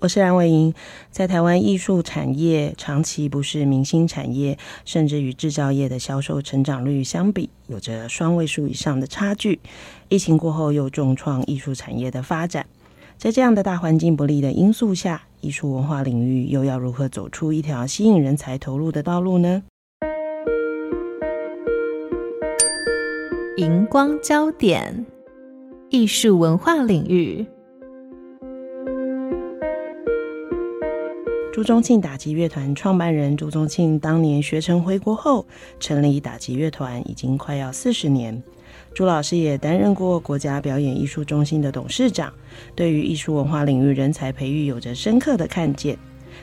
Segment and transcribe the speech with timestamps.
[0.00, 0.72] 我是蓝伟莹，
[1.10, 9.60] 在台湾艺术产业长期不是明星产业，甚至与制造业的销售成长率相比，有着双位数以上的差距。
[10.08, 12.64] 疫情过后又重创艺术产业的发展，
[13.18, 19.62] 在这样的大环境不利的因素下，艺术文化领域又要如何走出一条吸引人才投入的道路呢？
[23.58, 25.04] 荧光焦点，
[25.90, 27.44] 艺术文化领域。
[31.52, 35.44] 朱宗庆打击乐团创办人朱宗庆当年学成回国后，
[35.80, 38.40] 成立打击乐团已经快要四十年。
[38.94, 42.32] 朱老师也担任过国家表演艺术中心的董事长，
[42.76, 45.98] 对于艺术文化领域人才培育有着深刻的看见。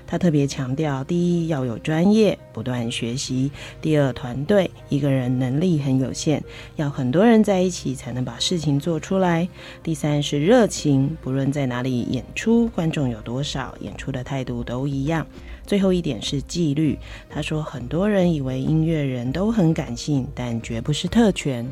[0.08, 6.42] 他特别强调：第一，要有专业，不断学习；第二，团队，一个人能力很有限，
[6.78, 9.46] 要很多人在一起才能把事情做出来；
[9.84, 15.26] 第三是热情，不论在哪里演出，观众有多少，演出的态度都一样；
[15.66, 16.98] 最后一点是纪律。
[17.30, 21.70] 他说，很多人以为音乐人都很感性，但绝不是特权。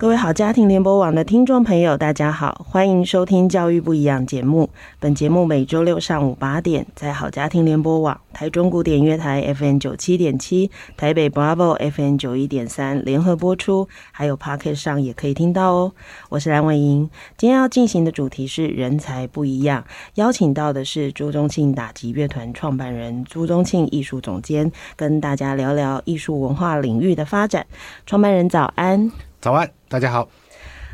[0.00, 4.70] 各位好，家庭联播网的听众朋友，大家好，欢迎收听《教育不一样》节目。
[4.98, 15.92] 本节目每周六上午八点，在好家庭联播网、台中古典乐台 FM 九七点七、台北 Bravo FM 九一点三联合播出，还有 Podcast 上也可以听到哦。
[16.30, 19.84] 我是蓝伟莹，今天要进行的主题是人才不一样，
[20.14, 27.66] 邀请到的是朱宗庆打击乐团创办人朱宗庆艺术总监，跟大家聊聊艺术文化领域的发展。
[28.06, 29.12] 创办人早安。
[29.42, 30.28] 早安，大家好。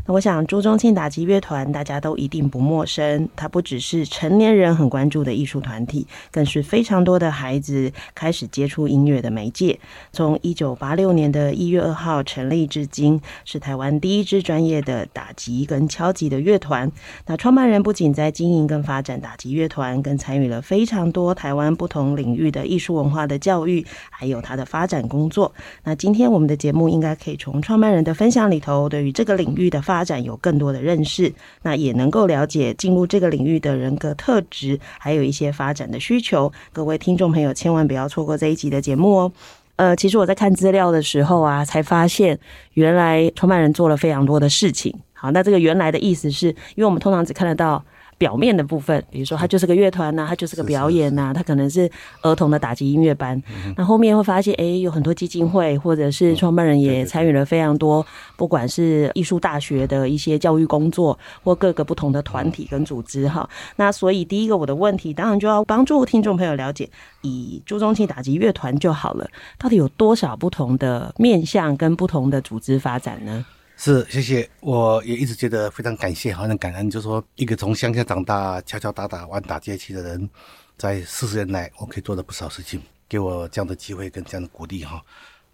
[0.09, 3.29] 我想，朱宗庆打击乐团大家都一定不陌生。
[3.35, 9.77] 它不只是成年人很关注的艺术团体，更是非常多的孩子开始接触音乐的媒介。
[10.13, 16.91] 从一九八六年的一月二号成立至今，是台湾第一支专业的打击跟敲击的乐团。
[17.27, 25.53] 那创办人不仅在经营跟发展打击乐团，更参与了非常多台湾不同领域的艺术文化的教育，还有他的发展工作。
[25.83, 36.53] 那今天我们的节目应该可以从创办人的分享里头，对于这个领域的发发展有更多的认识，那也能够了解进入这个领域的人格特质，还有一些发展的需求。
[36.71, 39.33] 各位听众朋友，千万不要错过这一集的节目哦。
[39.77, 42.39] 呃，其实我在看资料的时候啊，才发现
[42.75, 44.95] 原来创办人做了非常多的事情。
[45.15, 47.83] 好，那这个原来的意思是因为我们通常只看得到。
[48.19, 51.91] 表面的部分，比如说他就是个乐团呐，他就是个表演呐，他可能是
[52.23, 53.41] 儿童的打击音乐班。
[53.77, 58.05] 那后面会发现，哎，有很多基金会或者是创办人也参与了非常多，
[58.37, 63.49] 不管是艺术大学的一些教育工作，或各个不同的团体跟组织哈。
[63.77, 66.89] 那所以第一个我的问题，当然就要帮助听众朋友了解，
[67.23, 69.29] 以朱宗庆打击乐团就好了，
[69.59, 73.45] 到底有多少不同的面向跟不同的组织发展呢？
[73.79, 74.49] 是，谢谢。
[74.61, 80.31] 我也一直觉得非常感谢，好像感恩，就是说一个从乡下长大、敲敲打打玩打击器的人，
[80.79, 85.05] 在四十年来，我可以做了不少事情，给我这样的机会跟这样的鼓励哈。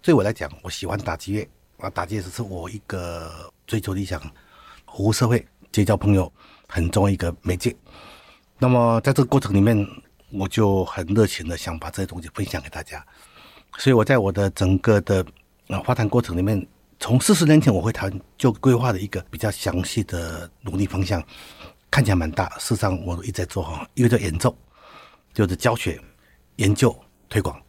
[0.00, 4.20] 对我来讲，我喜欢打击乐，啊，打击乐只是我一个追求理想、
[4.86, 6.32] 服务社会、结交朋友
[6.68, 7.74] 很重要一个媒介。
[8.56, 9.84] 那么在这个过程里面，
[10.30, 13.04] 我就很热情的想把这些东西分享给大家。
[13.78, 15.26] 所以我在我的整个的
[15.66, 16.64] 啊发展过程里面。
[17.02, 18.08] 从四十年前我会谈
[18.38, 21.20] 就规划的一个比较详细的努力方向，
[21.90, 24.56] 看起来蛮大，事实上我一直在做哈，一个叫演奏，
[25.34, 26.00] 就是教学、
[26.56, 26.96] 研究、
[27.28, 27.60] 推广。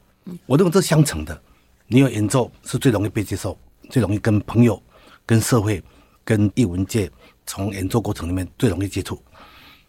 [0.45, 1.41] 我认为这是相成的，
[1.87, 3.57] 你有演奏是最容易被接受，
[3.89, 4.79] 最容易跟朋友、
[5.25, 5.83] 跟社会、
[6.23, 7.09] 跟艺文界
[7.47, 9.19] 从演奏过程里面最容易接触。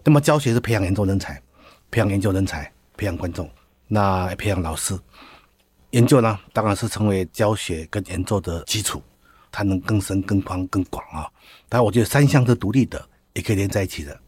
[0.02, 1.38] 那么教学是培养演奏人才，
[1.90, 3.46] 培养研究人才，培养观众，
[3.88, 4.98] 那培养老师。
[5.90, 9.02] 研究呢，当然是成为教学跟演奏的基础。
[9.54, 11.30] 它能更深、更宽、更广啊！
[11.68, 13.00] 当然，我觉得三项是独立的，
[13.34, 14.18] 也可以连在一起的。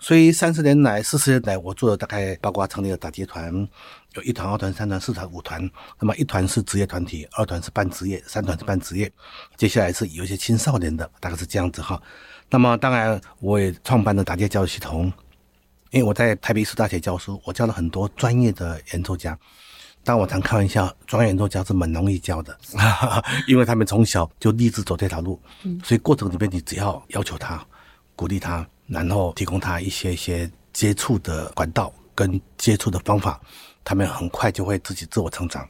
[0.00, 3.54] 所以三十年来、四十年来，我做了大概包括成立了打击团，
[4.14, 5.70] 有一团、二团、三团、四团、五团。
[6.00, 9.08] 那么一团是职业团体，二团是半职业，三团是半职业。
[9.56, 12.02] 接下来是有一些青少年的，大概是这样子哈。
[12.50, 15.12] 那么当然，我也创办了打击教育系统，
[15.90, 19.38] 因为我在台北艺术大学教书，我教了很多专业的演奏家。
[20.04, 22.56] 当我常开玩笑，专业演奏家是蛮容易教的，
[23.48, 25.40] 因为他们从小就立志走这条路，
[25.82, 27.66] 所以过程里面你只要要求他，
[28.14, 33.40] 鼓励他，然后提供他一些一些接触的管道跟接触的方法，
[33.82, 35.66] 他们很快就会自己自我成长。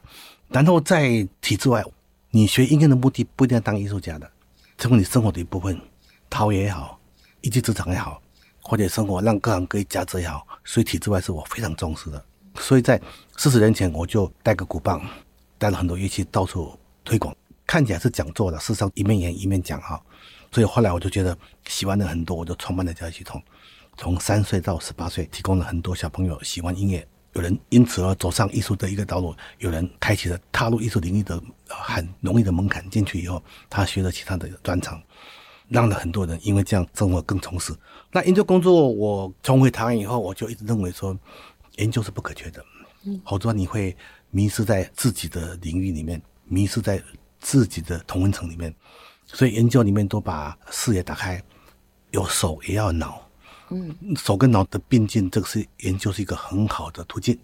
[0.48, 1.84] 然后在体制外，
[2.30, 4.28] 你学音乐的目的不一定要当艺术家的，
[4.76, 5.80] 成为你生活的一部分，
[6.28, 6.98] 陶冶也好，
[7.40, 8.20] 一技之长也好，
[8.60, 12.24] 或者生活让各行各业价值也好，所以体制外是我非常重视的。
[12.56, 13.00] 所以在
[13.36, 15.02] 四十年前，我就带个鼓棒，
[15.58, 17.34] 带了很多乐器到处推广，
[17.66, 20.00] 看起来是讲座的，事实上一面演一面讲哈。
[20.52, 21.36] 所以后来我就觉得
[21.66, 23.42] 喜欢的很多，我就创办了教育系统，
[23.96, 35.02] 从三岁到十八岁，提供了很多小朋友喜欢音乐，有人因此而走上艺术的一个道路，有人开启了踏入艺术领域的很容易的门槛，进去以后他学了其他的专长，
[35.68, 37.74] 让了很多人因为这样生活更充实。
[38.12, 41.18] 那研究工作我重回台湾以后，我就一直认为说。
[41.76, 42.64] 研究是不可缺的，
[43.26, 43.96] 否则你会
[44.30, 47.02] 迷失在自己的领域里面，迷失在
[47.40, 48.74] 自己的同温层里面。
[49.26, 51.42] 所以研究里面都把视野打开，
[52.10, 53.26] 有手也要脑，
[53.70, 57.38] 嗯，手跟脑的并进，这个是研究是一个很好的途径。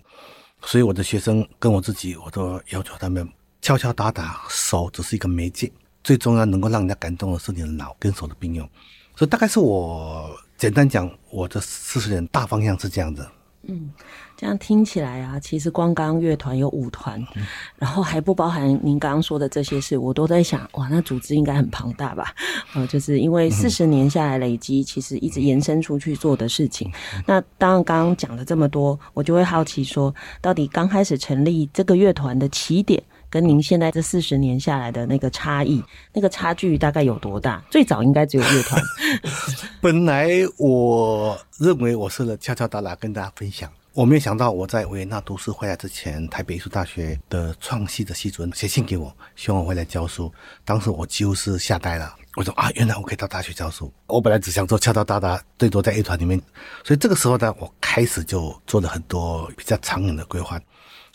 [0.62, 3.26] 所以我的学生跟我自己，我都要求他们
[3.62, 5.72] 敲敲打打，手只是一个媒介，
[6.04, 8.68] 最重要能够让人家感动的是你的脑跟手的并用。
[9.16, 13.26] 所以大概是我简单讲，我的四十年大方向是这样子。
[13.62, 13.92] 嗯，
[14.36, 17.46] 这样听起来啊，其实光刚乐团有五团，嗯，
[17.76, 22.34] 然后还不包含您刚刚说的这些事，我都在想，哇，那组织应该很庞大吧？
[22.74, 26.90] 呃， 就是因为四十年下来累积，其实一直延伸出去做的事情。
[27.16, 35.82] 嗯，那当然，刚刚讲了这么多，我就会好奇说，到底刚开始成立这个乐团的起点，跟您现在这四十年下来的那个差异，
[36.12, 37.62] 那个差距大概有多大？
[37.70, 38.82] 最早应该只有乐团。
[39.80, 40.28] 本来
[40.58, 50.32] 我认为我是敲敲打打跟大家分享，我没有想到我在维也纳读书回来之前，台北艺术大学的创系的系主任写信给我，希望我回来教书。
[50.64, 53.92] 当时我几乎是吓呆了，我说啊，原来我可以到大学教书。
[54.06, 56.40] 我本来只想做敲敲打打，最多在乐团里面。
[56.82, 60.60] 所以这个时候呢，我开始就做了很多比较长远的规划。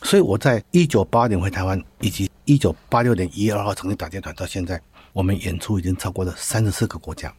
[0.05, 4.79] 所以我在一九八年回台湾，以及一九八六年一月二号成立打击团到现在，
[5.13, 7.33] 我们演出已经超过了三十四个国家。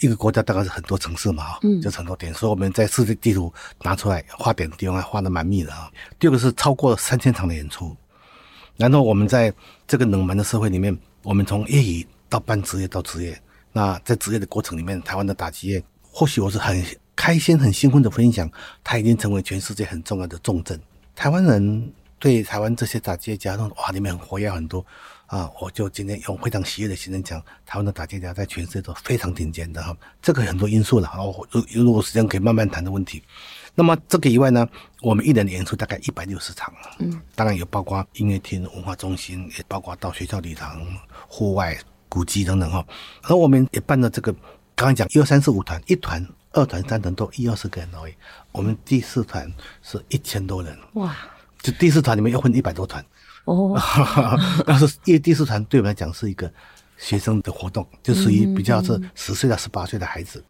[0.00, 2.32] 一个国家大概是很多城市嘛，哈，嗯，就是很多点。
[2.34, 3.50] 所以我们在世界地图
[3.82, 5.90] 拿出来画点的地方还画的蛮密的啊。
[6.18, 7.96] 第二个是超过了三千场的演出。
[8.76, 9.50] 然后我们在
[9.86, 13.40] 这个冷门的社会里面，我们从业余到半职业到职业。
[13.72, 16.84] 那在职业的过程里面，台湾的打击乐，或许我是很
[17.16, 18.50] 开心、很兴奋的分享，
[18.84, 20.78] 它已经成为全世界很重要的重镇。
[21.16, 21.90] 台湾人。
[22.20, 24.84] 对台湾这些打击乐家，哇，里面很活跃很多
[25.26, 25.50] 啊！
[25.58, 29.96] 我就今天用非常喜悦的心情讲，台湾的打击家在全世界都非常顶尖的哈。
[30.20, 33.22] 这个很多因素了，我如如果时间可以慢慢谈的问题。
[33.74, 34.68] 那么这个以外呢，
[35.00, 40.86] 我们一年的演出大概一百六十场，嗯，当然有包括音乐厅、文化中心，也包括到学校礼堂、
[41.26, 41.78] 户外、
[42.10, 42.84] 古迹等等哈。
[43.22, 44.30] 而我们也办了这个，
[44.74, 48.14] 刚刚讲一二三四五团，一团、二团、三团都一二十个人而已。
[48.52, 49.50] 我们第四团
[49.80, 51.16] 是一千多人，哇！
[51.62, 53.04] 就第四团里面又分一百多团。
[53.44, 53.74] 哦，
[54.66, 56.52] 但是因为第四团对我们来讲是一个
[56.98, 60.44] 学生的活动，就属于比较是十岁到十八岁的孩子，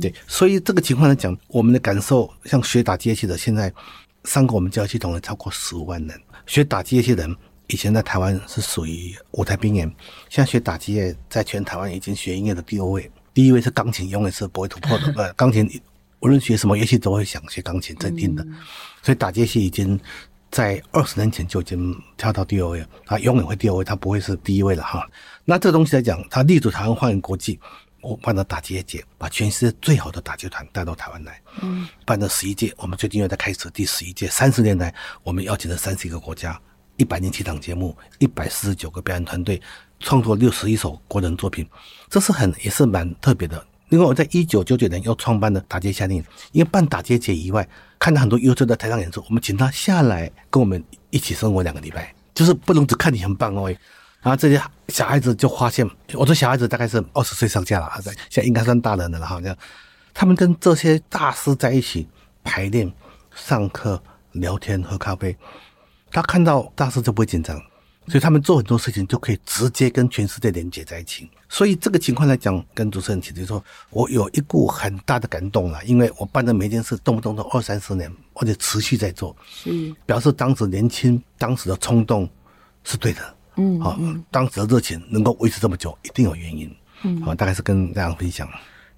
[0.00, 3.72] 对，所以这个情况来讲，我们的感受，像学打击乐器的，现在
[4.24, 7.36] 上过我们教育系统的超过十五万人，学打击乐器的人
[7.68, 9.86] 以前在台湾是属于舞台边缘，
[10.28, 15.80] 现在学打击乐在全台湾已经学音乐的第二位，第一位是钢琴，永远是不会突破的， 呃，钢琴
[16.18, 18.44] 无论学什么乐器都会想学钢琴，这定的，
[19.00, 19.98] 所以打击乐器已经。
[20.52, 25.08] 在二十年前就已经跳到第二位了，他永远会第二位，他不会是第一位了哈。
[25.46, 27.58] 那这东西来讲，他立足台湾，欢迎国际。
[28.02, 31.40] 我办了打击乐节，把全世界最好的打击团带到台湾来。
[31.62, 34.26] 嗯，办了十一届，我们最近又在开始第十一届。
[34.26, 36.60] 三十年来，我们邀请了三十一个国家，
[36.96, 39.62] 一百零七档节目，一百四十九个表演团队，
[40.00, 41.66] 创作六十一首国人作品，
[42.10, 43.64] 这是很也是蛮特别的。
[43.92, 47.68] 另外，我在一九九九年又创办了打街夏令营，因为办打街节以外，
[47.98, 53.70] 看到很多优秀的台上演出，我们请他下来跟我们一起生活两个礼拜，就是不能只看你很棒哦。
[54.22, 54.58] 然后这些
[54.88, 57.92] 小孩子就发现，我说小孩子大概是二十岁上下了，
[58.30, 59.54] 现在应该算大人的了，好像
[60.14, 62.08] 他们跟这些大师在一起
[62.42, 62.90] 排练、
[63.34, 65.36] 上课、聊天、喝咖啡，
[66.10, 67.60] 他看到大师就不会紧张。
[68.08, 71.30] 所以他们做很多事情就可以直接跟全世界连接在一起。
[71.48, 82.28] 所以这个情况来讲，跟主持人提的说，我有一股很大的感动了，因为我办的每件事动不动都二三十年，而且持续在做，是表示当时年轻，当时的冲动
[82.84, 83.20] 是对的。
[83.56, 83.98] 嗯，好，
[84.30, 86.74] 当时的热情能够维持这么久，一定有原因。
[87.02, 88.48] 嗯，好，大概是跟大家分享。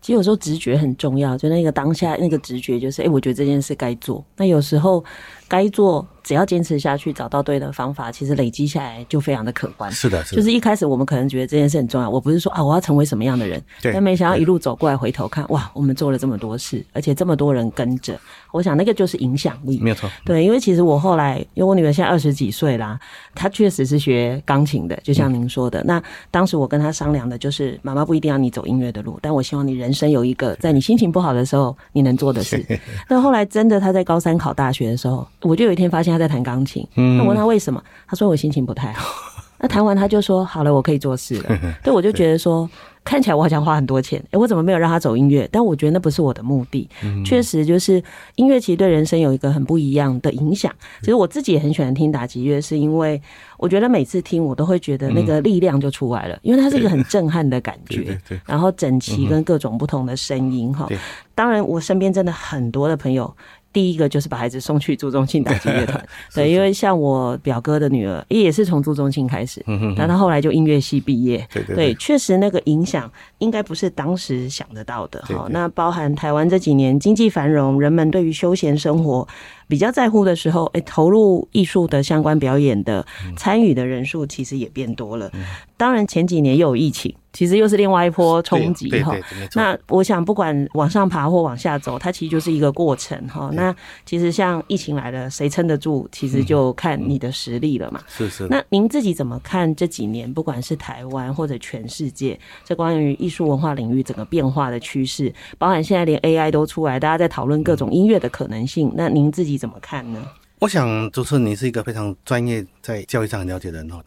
[0.01, 4.25] 其实有时候直觉很重要，就那个当下那个直觉就是，哎，我觉得这件事该做。
[4.37, 5.03] 那有时候
[5.49, 6.07] 该做。
[6.25, 9.93] 只要坚持下去，找到对的方法，其实累积下来就非常的可观。
[9.93, 10.37] 是的，是的。
[10.39, 13.93] 就是一开始我们可能觉得这件事很重要，我不是说啊，我要成为什么样的人，对。
[13.93, 18.19] 但没想到一路走过来，回头看，哇，我们做了这么多事，而且这么多人跟着。
[18.53, 20.09] 我想那个就是影响力，没有错。
[20.25, 22.99] 对，因为其实我后来，因为我女儿现在二十几岁啦，
[23.35, 25.81] 她确实是学钢琴的，就像您说的。
[25.81, 32.65] 嗯、那当时我跟她商量的就是，妈妈不一定要你走音乐的路，但我希望你人生有一个在你心情不好的时候你能做的事。
[33.11, 36.87] 那后来真的，她在高三考大学的时候，我就有一天发现他在弹钢琴。
[36.97, 39.09] 嗯，那我问他为什么，他说我心情不太好。
[39.61, 41.59] 那弹完他就说好了，我可以做事了。
[41.83, 42.69] 对，我就觉得说，
[43.03, 45.49] 看起来我好像花很多钱，诶，我怎么没有让他走音乐？
[45.51, 46.87] 但我觉得那不是我的目的。
[47.25, 48.03] 确实，就是
[48.35, 50.71] 音乐其实对人生有一个很不一样的影响。
[51.01, 53.21] 其实我自己也很喜欢听打击乐，是因为
[53.57, 58.19] 我觉得每次听我都会觉得那个力量就出来了，因为它是一个很震撼的感觉。
[58.45, 60.87] 然后整齐跟各种不同的声音哈。
[61.35, 63.35] 当然，我身边真的很多的朋友。
[63.75, 69.63] 第一个就是把孩子送去朱宗庆打击乐团， 对，因为像我表哥的女儿也是从朱宗庆开始，
[69.97, 75.49] 但他后来就音乐系毕业，对，确实那个影响应该不是当时想得到的哈。
[75.51, 79.27] 那包含台湾这几年经济繁荣，人们对于休闲生活
[79.69, 83.05] 比较在乎的时候，哎，投入艺术的相关表演的
[83.37, 85.31] 参与的人数其实也变多了。
[85.77, 87.15] 当然前几年又有疫情。
[87.35, 89.13] 其实又是另外一波冲击哈。
[89.57, 93.51] 那我想，不管往上爬或往下走，它其实就是一个过程哈。
[93.55, 93.75] 那
[94.07, 98.01] 其实像疫情来了，谁撑得住，其实就看你的实力了嘛。
[98.07, 98.47] 是是。
[98.49, 108.93] 那您自己怎么看这几年，不管是台湾或者全世界，这关于艺术文化领域整个变化的趋势，包含现在连 AI 都出来，大家在讨论各种音乐的可能性。
[108.95, 110.29] 那您自己你怎么看呢？
[110.59, 114.03] 我想，主持人你是一个非常专业，在教育上很了解的人哦。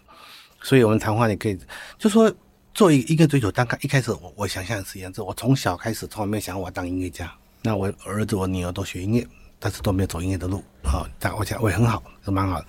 [0.61, 1.57] 所以我们谈话你可以
[1.97, 2.29] 就说。
[2.73, 7.33] 做一一个追求，大概一开始我我想象的是这样子，我从小开始从来没有想过我当音乐家。
[7.63, 9.27] 那我儿子我女儿都学音乐，
[9.57, 11.09] 但是都没有走音乐的路啊。
[11.17, 12.67] 但我想我也很好，是蛮好的。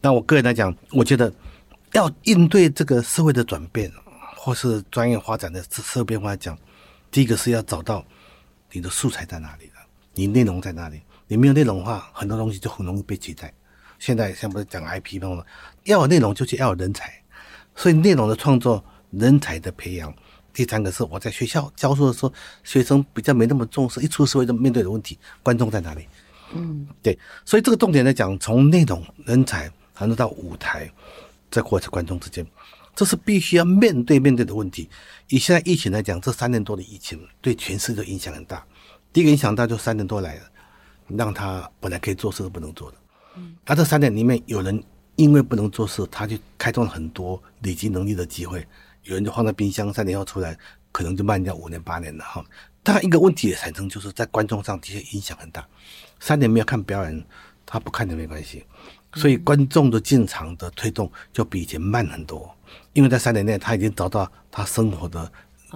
[0.00, 1.32] 那我个人来讲，我觉得
[1.92, 3.90] 要应对这个社会的转变，
[4.36, 6.56] 或是专业发展的社会变化来讲，
[7.10, 8.04] 第一个是要找到
[8.70, 9.80] 你的素材在哪里了，
[10.14, 11.00] 你内容在哪里。
[11.28, 13.54] 你没有内容的话，很多东西就很容易被取代。
[14.00, 15.44] 现在像不是讲 IP 那种，
[15.84, 17.12] 要有内容就是要有人才，
[17.76, 18.84] 所以内容的创作。
[19.10, 20.14] 人才的培养，
[20.52, 22.32] 第三个是我在学校教书的时候，
[22.62, 26.06] 学生比较没那么重视，一出社会就面对的问题，观众在哪里？
[26.52, 30.92] 嗯，对，所以这个重点来讲，从内容、人才，谈到舞台，
[31.50, 32.46] 再或者观众之间，
[32.94, 34.90] 这是必须要面对面对的问题。
[35.28, 38.62] 以现在疫情来讲，这三年多的疫情对全世界影响很大。
[39.10, 40.42] 第一个影响大就三年多来了，
[41.16, 42.96] 让他本来可以做事都不能做的。
[43.36, 44.82] 嗯，而这三年里面，有人
[45.16, 48.66] 因为不能做事，他就开创了很多累积能力的机会。
[49.04, 50.56] 有人就放在冰箱，三年后出来，
[50.92, 52.44] 可能就慢掉五年八年了哈。
[52.82, 55.66] 当然，一个问题也产生就是在观众上的确影响很大。
[56.20, 57.24] 三年没有看表演，
[57.64, 58.64] 他不看也没关系，
[59.14, 62.54] 所以观众的进场的推动就比以前慢很多。
[62.92, 65.30] 因为在三年内他已经找到他生活的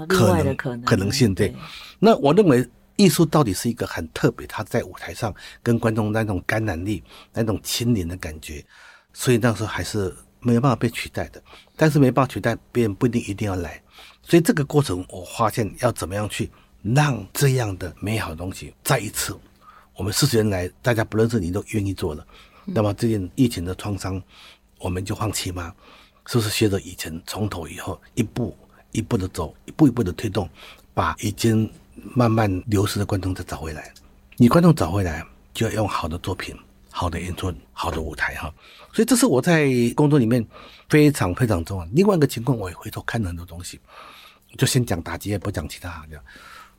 [0.09, 1.35] 可能可能性。
[1.35, 1.55] 对，
[1.99, 8.65] 那我认为艺术到底是一个很特别，他在舞台上跟观众那种感染力、那种亲临的感觉，
[9.13, 10.15] 所以那时候还是。
[10.45, 11.41] 没有办法被取代的，
[11.77, 13.81] 但是没办法取代，别人不一定一定要来，
[14.25, 16.51] 所以这个过程我发现要怎么样去
[16.83, 19.39] 让这样的美好的东西再一次，
[19.95, 22.27] 我们四十年来大家不认识你都愿意做了，
[22.65, 24.21] 那么这件疫情的创伤
[24.81, 25.73] 我们就放弃吗？
[26.27, 28.57] 是不是学着以前从头以后一步
[28.91, 30.51] 一步的走，一步一步的推动，
[30.93, 33.93] 把已经慢慢流失的观众再找回来？
[34.37, 36.57] 你观众找回来就要用好的作品。
[36.95, 38.53] 好的演出，好的舞台哈，
[38.93, 40.47] 所以这是我在工作里面
[40.91, 41.89] 非常非常重要。
[41.95, 43.81] 另外一个情况，我也回头看了很多东西，
[44.59, 46.05] 就先讲打击，也不讲其他。
[46.11, 46.23] 这样，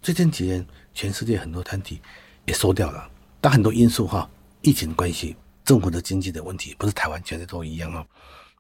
[0.04, 2.00] 最近几年，全世界很多团体
[2.46, 3.10] 也收掉了，
[3.42, 4.30] 但很多因素哈，
[4.62, 8.06] 疫情关系、政府的经济的问题，不是台湾全世界都一样啊。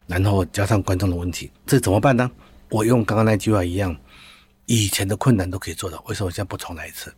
[0.07, 2.31] 然后加上观众的问题，这怎么办呢？
[2.69, 3.95] 我用刚刚那句话一样，
[4.65, 7.13] 以前的困难都可以做到，为什么现在不重来一次？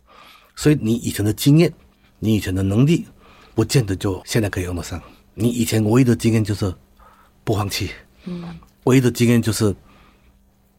[0.54, 1.72] 所以你以前的经验，
[2.18, 3.06] 你以前的能力。
[3.54, 5.00] 不见得就现在可以用得上。
[5.32, 6.70] 你以前唯一的经验就是
[7.42, 7.90] 不放弃，
[8.24, 9.74] 嗯，唯一的经验就是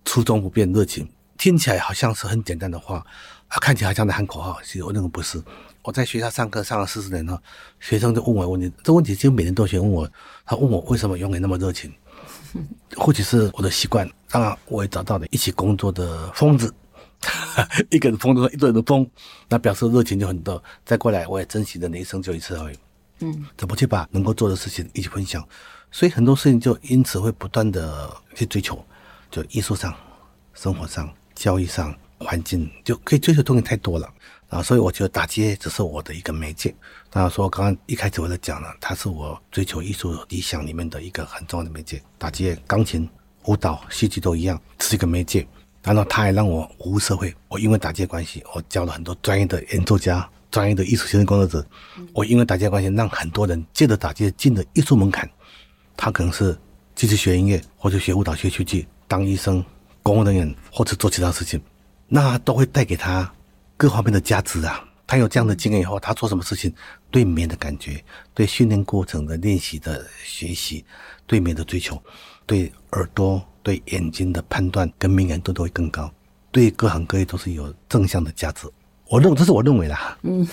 [0.06, 1.10] 初衷不变，热情。
[1.40, 3.04] 听起来好像是很简单的话，
[3.48, 4.60] 啊，看起来好像在喊口号。
[4.64, 5.42] 其实我认为不是。
[5.82, 7.42] 我在学校上课上了四十年了，
[7.80, 10.08] 学生就问我问题，这问题其实每年都学问我。
[10.46, 11.92] 他问我为什么永远那么热情？
[12.98, 14.10] 或许是我的习惯。
[14.30, 16.74] 当然，我也找到了一起工作的疯子。
[17.90, 19.10] 一个人疯的，一个人的疯，
[19.50, 20.62] 那表示热情就很多。
[20.86, 22.78] 再过来，我也珍惜的，人生就一次而已。
[23.20, 25.44] 嗯，怎么去把能够做的事情一起分享？
[25.92, 28.84] 所以很多事情就因此会不断的去追求，
[29.32, 29.92] 就艺术上、
[30.54, 34.08] 生活上、交易上、环境，就可以追求东西太多了
[34.50, 34.62] 啊。
[34.62, 36.74] 所以我觉得打击乐只是我的一个媒介。
[37.10, 42.02] 当然说，刚刚一开始我就讲了，它是我追求艺术理想里面的一个很重要的媒介。
[42.18, 43.10] 打击乐、钢琴、
[43.46, 45.48] 舞蹈、戏剧都一样，是一个媒介。
[45.84, 47.34] 然后它还让我服务社会。
[47.48, 51.66] 我因为打击乐关系，我教了很多专业的演奏家、专业的艺术行政工作者。
[52.14, 55.30] 我因为打击乐关系，让很多人借着打击乐进了艺术门槛。
[55.96, 56.58] 他可能是
[56.94, 59.64] 继续学音乐，或者学舞蹈、学戏剧，当医生、
[60.04, 61.62] 公务人员，或者做其他事情，
[62.08, 63.32] 那都会带给他
[63.78, 64.84] 各方面的价值啊。
[65.06, 66.74] 他有这样的经验以后，他做什么事情，
[67.10, 68.04] 对美的感觉，
[68.34, 70.84] 对训练过程的练习的学习，
[71.26, 71.98] 对美的追求，
[72.46, 73.42] 对耳朵。
[73.64, 76.10] 对眼睛的判断跟敏感度都会更高，
[76.54, 78.66] 对各行各业都是有正向的价值。
[79.10, 79.98] 我认，这是我认为的。
[80.22, 80.48] 嗯，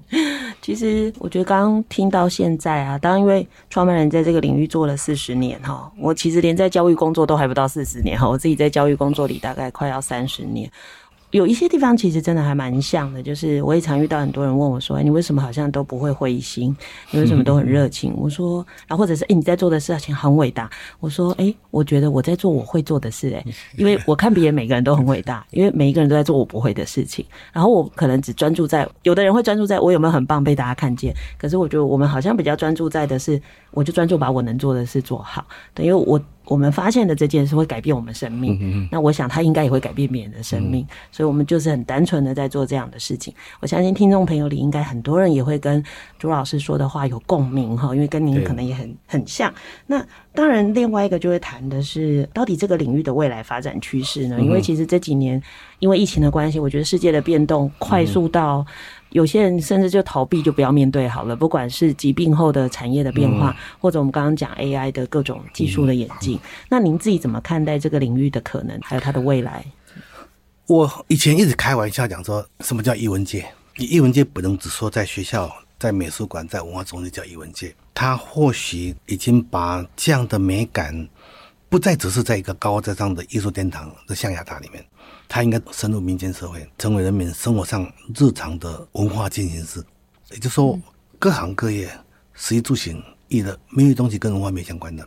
[0.60, 10.70] 其实我觉得刚刚听到现在啊，当然因为创办人在这个领域做了四十年哈，我其实连在教育工作都还不到四十年哈，我自己在教育工作里大概快要三十年。
[11.30, 16.74] 有一些地方其实真的还蛮像的，就是我也常遇到很多人问我说：“哎，你为什么好像都不会灰心？
[17.10, 20.70] 你为什么都很热情？” 我说：“然后或者是哎，你在做的事情很伟大。”
[21.00, 23.44] 我说：“哎，我觉得我在做我会做的事，哎，
[23.76, 27.24] 因为我看别人每个人都很伟大， 因为每一个人都在做我不会的事情。
[27.52, 33.40] 然后我可能只专注在，有的人会专注在我有没有很棒被大家看见，可是我觉得我们好像比较专注在的是，
[33.72, 35.44] 我就专注把我能做的事做好。
[35.74, 43.34] 对，因为我。”我们发现的这件事会改变我们生命，那我想他应该也会改变别人的生命，嗯，所以我们就是很单纯的在做这样的事情。
[43.60, 45.84] 我相信听众朋友里应该很多人也会跟
[46.18, 49.52] 朱老师说的话有共鸣哈，因为跟您可能也很很像。
[49.86, 54.40] 那当然，另外一个就会谈的是到底这个领域的未来发展趋势呢？
[54.40, 55.42] 因为其实这几年
[55.80, 58.64] 因为疫情的关系，我觉得世界的变动快速到。
[59.10, 61.34] 有些人甚至就逃避，就不要面对好了。
[61.34, 69.64] 不管是疾病后的产业的变化，嗯、或者我们刚刚讲 AI 的各种技术的演进，嗯，那您自己怎么看待这个领域的可能，还有它的未来？
[70.66, 73.46] 我以前一直开玩笑讲说，什么叫艺文界？
[73.76, 81.08] 你艺文界不能只说在学校、在美术馆、在文化中心叫艺文界，它或许已经把这样的美感，
[81.68, 84.84] 不再只是在一个高高在上的艺术殿堂的象牙塔里面。
[85.28, 89.84] 它应该深入民间社会，成为人民生活上日常的文化进行式。
[90.30, 90.78] 也就是说，
[91.18, 91.90] 各行各业、
[92.32, 95.06] 食衣住行、艺的没有东西跟文化没相关的。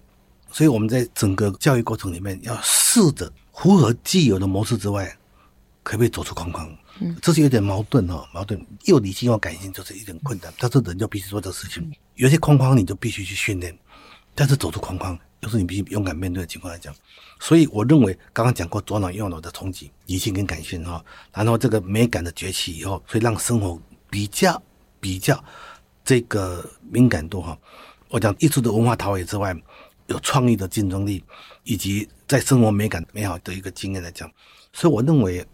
[0.52, 5.06] 所以我们在整个教育过程里面，要试着符合既有的模式之外，
[5.82, 6.70] 可不可以走出框框？
[7.00, 10.54] 嗯，这是有点矛盾哦，矛盾又理性又感性，就是一点困难。
[10.60, 13.76] 但是人就必须做这个事情，有些框框你就必须去训练，
[14.36, 16.94] 但是走出框框，又是你必须勇敢面对的情况来讲。
[17.40, 24.62] 所以我认为，刚刚讲过左脑右脑的冲击，理性跟感性哈，然后这个美感的崛起以后，所以让生活比较
[25.00, 25.44] 比较
[26.04, 27.58] 这个敏感度哈。
[28.10, 29.56] 我讲艺术的文化陶冶之外，
[30.08, 31.24] 有创意的竞争力，
[31.64, 34.30] 以及在生活美感美好的一个经验来讲，
[34.74, 35.46] 所以我认为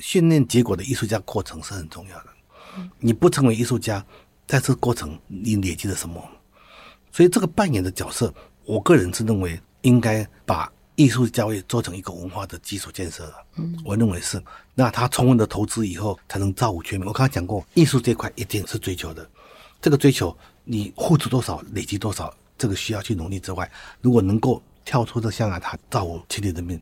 [0.00, 2.26] 训练结果的艺术家过程是很重要的。
[2.98, 4.04] 你不成为艺术家，
[4.46, 6.22] 在这个过程你累积了什么？
[7.12, 10.70] 所以这个扮演的角色，我个人是认为应该把。
[10.96, 14.40] 艺术教育做成一个文化的基础建设，嗯，我认为是。
[14.76, 17.08] 那他充分的投资以后，才能造福全民。
[17.08, 19.28] 我刚才讲过，艺术这块一定是追求的。
[19.80, 23.68] 这个追求，你付出多少，累积多少，这个需要去努力之外，
[24.00, 26.80] 如果能够跳出这象牙塔，造福全体人民，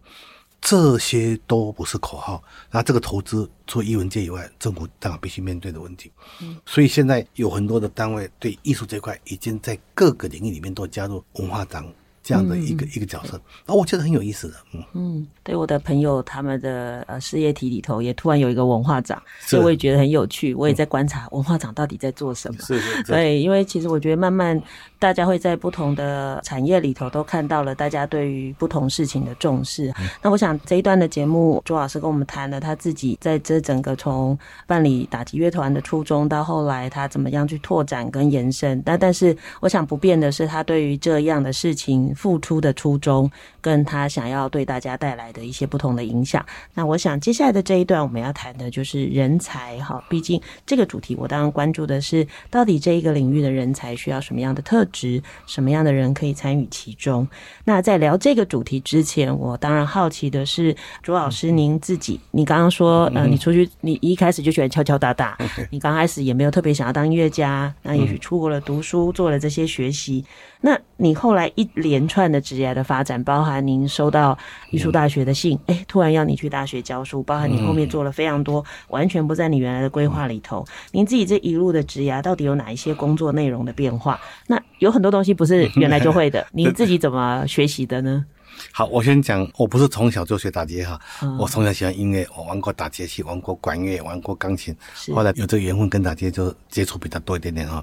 [0.62, 2.42] 这些都不是口号。
[2.70, 6.10] 那这个投资，除了艺文界以外，政府当然必须面对的问题。
[6.40, 11.84] 嗯，所以现在有很多的单位对艺术这块，已经在各个领域里面都加入文化长。
[12.24, 24.56] 这样的一个、嗯、一个角色，啊，我觉得很有意思的，嗯嗯，对我的朋友他们的呃事业体里头也突然有一个文化长，所以我也觉得很有趣，我也在观察文化长到底在做什么，是是是，对，因为其实我觉得慢慢
[25.02, 29.92] 大家会在不同的产业里头都看到了大家对于不同事情的重视。
[29.98, 42.14] 嗯、那我想这一段的节目，朱老师跟我们谈了他自己在这整个从办理打击乐团的初衷到后来他怎么样去拓展跟延伸，但但是我想不变的是他对于这样的事情。
[42.14, 43.28] 付出的初衷，
[43.60, 46.44] 跟他想要对大家带来的一些不同的影响。
[46.74, 50.00] 那我想接下来的这一段，我们要谈的就是人才哈。
[50.08, 57.26] 毕竟这个主题，我当然关注的是到底这一个领域的人才需要什么样的特质，什么样的人可以参与其中。
[57.64, 65.36] 那在聊这个主题之前，我当然好奇的是，朱老师您自己，你刚刚说，呃，你出去，你一开始就喜欢敲敲打打，
[65.70, 70.24] 你刚开始也没有特别想要当音乐家，那也许出国了读书，做了这些学习。
[70.64, 74.38] 那你后来一连串的职业的发展，包含您收到
[74.70, 80.64] 艺术大学的信，哎、欸，突然要你去大学教书，包含你后面做了非常多完全不在你原来的规划里头。
[80.92, 84.20] 您自己这一路的职涯，到底有哪一些工作内容的变化？
[84.46, 88.24] 那有很多东西不是原来就会的， 你自己怎么学习的呢？
[88.72, 97.82] 好，我先讲，我不是从小就学打击哈，嗯我从小喜欢音乐，我玩过打击器，玩过管乐，玩过钢琴，是后来有这个缘分跟打击就接触比较多一点点哈。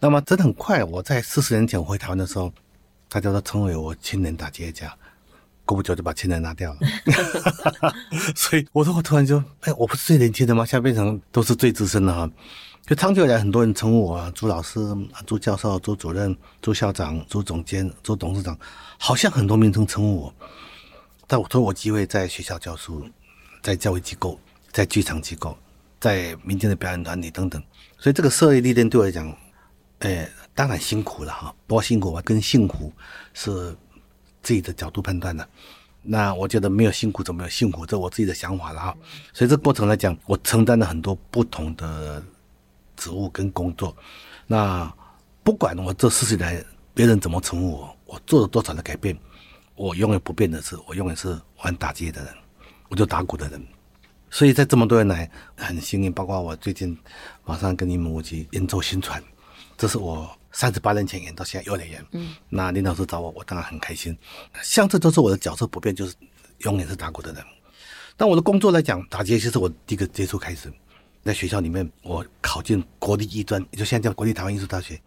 [0.00, 2.52] 那么真的很快，我在四十年前回台湾的时候，
[3.08, 4.92] 大家都称为我青年打击家，
[5.64, 6.78] 过不久就把青年拿掉了，
[8.34, 10.66] 所以我说我突然就，哎，我不是最年轻的吗？
[10.66, 12.28] 现在变成都是最资深的哈。
[12.86, 14.78] 就长久以来，很多人称呼我朱老师、
[15.26, 18.56] 朱教授、朱主任、朱校长、朱总监、朱董事长，
[18.96, 20.34] 好像很多名称称呼我。
[21.26, 23.04] 但我说我机会在学校教书，
[23.60, 24.38] 在教育机构，
[24.70, 25.58] 在剧场机构，
[25.98, 27.60] 在民间的表演团体等等，
[27.98, 29.36] 所以这个社会历练对我来讲，
[29.98, 31.52] 呃，当然辛苦了哈。
[31.66, 32.92] 不过辛苦吧，跟幸福
[33.34, 33.76] 是
[34.44, 35.48] 自己的角度判断的。
[36.02, 38.96] 那我觉得没有辛苦就没有幸福，这我自己的想法了哈。
[39.32, 42.22] 所以这过程来讲，我承担了很多不同的。
[42.96, 43.96] 职务跟工作，
[44.46, 44.92] 那
[45.42, 49.16] 不管我这四十年来别人怎么称呼我，我做了多少的改变，
[49.74, 52.34] 我永远不变的是，我永远是玩打击的人，
[52.88, 53.64] 我就打鼓的人。
[54.28, 56.98] 所以在这么多年来，很幸运，包括我最近
[57.44, 59.22] 马上跟你们一起演奏新传，
[59.78, 62.04] 这是我三十八年前演到现在幼儿园。
[62.10, 64.16] 嗯，那林老师找我，我当然很开心。
[64.62, 66.14] 像这都是我的角色不变，就是
[66.58, 67.44] 永远是打鼓的人。
[68.16, 70.72] 但我的工作来讲，打击其实我第一个接触开始。
[71.26, 74.98] 在学校里面，我考进国立艺专，也就现在叫国立台湾艺术大学。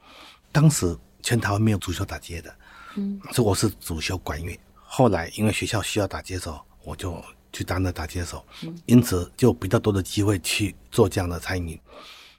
[0.52, 2.54] 当时全台湾没有主修打击的，
[2.96, 4.60] 嗯，所以我是主修管乐。
[4.84, 8.46] 后来因为学校需要打击手，我就去当了打击手，
[8.86, 11.80] 因此就比较多的机会去做这样的餐饮。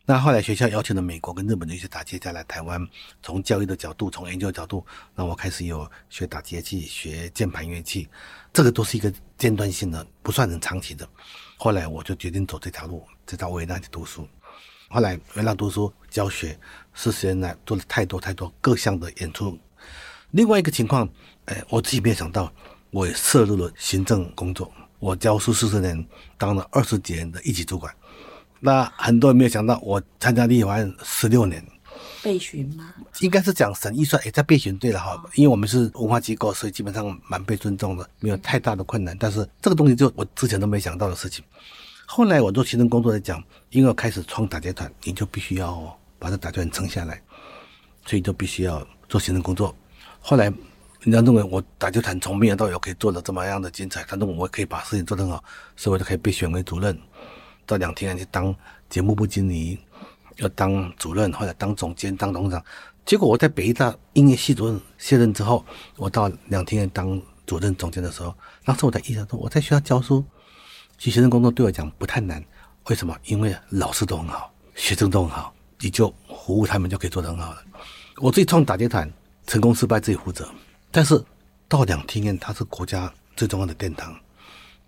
[0.05, 2.85] 那后来学校邀请了美国跟日本的一些打击家来台湾，
[3.23, 8.09] 从教育的角度，从研究角度，那我开始有学打击器、学键盘乐器，
[8.53, 11.09] 这个都是一个间断性的，不算很长期的。
[11.63, 14.27] 后来我就决定走这条路，再到维也纳去读书。
[14.89, 16.59] 后来维也纳读书教学，
[16.95, 19.59] 四十年来做了太多太多各项的演出。
[20.31, 21.07] 另外一个情况，
[21.45, 22.51] 哎，我自己没有想到，
[22.91, 24.73] 我也涉入了行政工作。
[24.99, 26.03] 我教书四十年，
[26.39, 27.95] 当了二十几年的一级主管。
[28.59, 31.63] 那很多人没有想到，我参加立法院十六年。
[32.23, 32.93] 备询吗？
[33.21, 34.77] 应该是讲审预算，也在备询。
[34.79, 39.17] 对了哈，因为我们是文化机构，所以基本上蛮被尊重的，没有太大的困难。
[39.19, 41.45] 但是这个东西就我之前都没想到的事情。
[42.07, 47.23] 后来我做行政工作来讲，因为我开始创打击团，你就必须要把这打击团撑下来，
[48.05, 49.75] 所以就必须要做行政工作。
[50.21, 50.53] 后来
[51.01, 55.43] 人家认为我打击团从没有到有可以做的这么样的精彩，他认为我可以把事情做得很好，
[55.77, 56.99] 所以我就可以被选为主任，
[57.65, 58.55] 到两天去当
[58.89, 59.79] 节目部经理。
[60.41, 62.65] 要当主任，或者当总监、当董事长。
[63.07, 65.65] 结果我在北艺大音乐系主任卸任之后，
[65.97, 70.25] 我到两厅院当主任、总监的时候，当时我在意识到，我在学校教书，
[70.99, 72.45] 其实学生工作对我讲不太难。
[72.89, 73.17] 为什么？
[73.25, 76.13] 因为老师都很好，学生都很好，你就
[76.45, 77.63] 服务他们就可以做得很好了。
[78.17, 79.11] 我自己创打击团，
[79.47, 80.49] 成功失败自己负责。
[80.91, 81.23] 但是
[81.69, 84.15] 到两厅院，它是国家最重要的殿堂，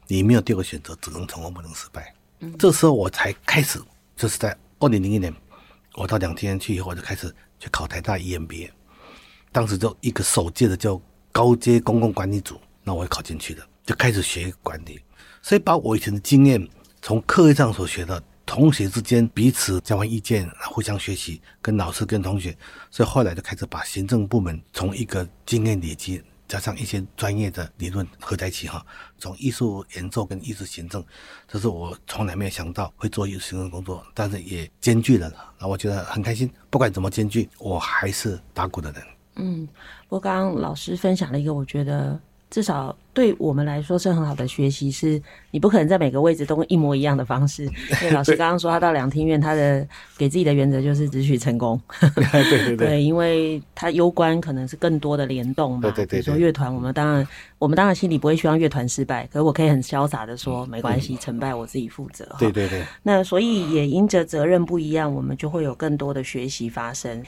[0.06, 2.14] 你没有第二个选择，只能成功不能失败。
[2.40, 3.80] 嗯，这时候我才开始，
[4.16, 4.56] 就是在。
[4.82, 5.32] 二零零一年，
[5.94, 8.68] 我到两天去以后，我就开始去考台大 EMBA。
[9.52, 14.98] 当时就一个首届的叫高阶公共管理组，那我也考进去的，就开始学管理。
[15.40, 16.68] 所以把我以前的经验，
[17.00, 22.56] 从课业上所学的，同学之间彼此交换意见，互相学习，跟老师跟同学，
[22.90, 26.20] 所以后来就开始把行政部门从一个经验累积。
[26.52, 28.84] 加上一些专业的理论合在一起哈，
[29.16, 31.02] 从艺术演奏跟艺术行政，
[31.48, 36.52] 这是我从来没有想到会做艺术行政工作，但是也兼具了，那我觉得很开心。
[36.68, 39.02] 不管怎么兼具，我还是打鼓的人。
[39.36, 39.66] 嗯，
[40.08, 42.20] 不过刚刚老师分享了一个，我觉得。
[42.50, 45.20] 至少对我们来说是很好的学习，是
[45.50, 47.64] 你不可能在每个位置都用一模一样的方式。
[47.64, 51.78] 因为老师刚刚说他到两厅院，他的给自己的原则就是只许成功。
[52.00, 55.80] 对对对，对，因为他攸关可能是更多的联动嘛。
[55.82, 62.26] 对对对，比如说乐团，我们当然我们当然心里不会希望乐团失败，可是我可以很潇洒的说，没关系，成败我自己负责。
[62.38, 62.82] 对对对。
[63.02, 67.22] 那所以也因着责任不一样，我们就会有更多的学习发生。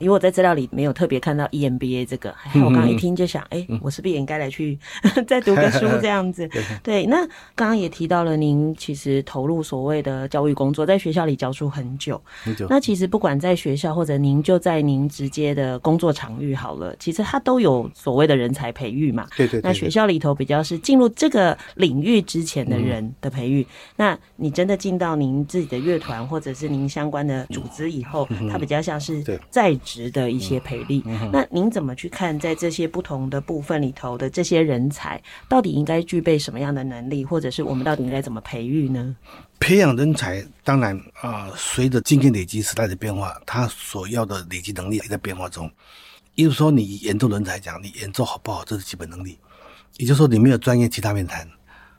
[0.00, 4.78] 因为我在资料里没有特别看到 EMBA 这个，我刚刚一听就想，哎、我是不是也应该来去
[5.28, 6.48] 再读个书这样子？
[6.82, 7.18] 对，那
[7.54, 12.18] 刚刚也提到了，您其实投入所谓的教育工作，在学校里教书很久。
[12.42, 12.66] 很久。
[12.70, 19.26] 那其实不管在学校或者您就在您直接的工作场域好了，其实它都有所谓的人才培育嘛。
[19.36, 19.62] 对对，对。
[19.62, 23.60] 那学校里头比较是进入这个领域之前的人的培育。
[23.60, 29.78] 嗯、那你真的进到您自己的乐团或者是您相关的组织以后，它比较像是在。
[29.90, 39.16] 值的一些培力，那您怎么去看，在这些不同的部分里头的这些人才，到底应该具备什么样的能力，或者是我们到底应该怎么培育呢？
[39.58, 45.68] 培养人才，当然啊，呃，随着经验累积、时代的变化，他所要的累积能力也在变化中。
[46.36, 49.36] 也就是说，你演奏人才讲，你演奏好不好，这是基本能力。
[49.96, 51.46] 也就是说你没有专业，其他面谈。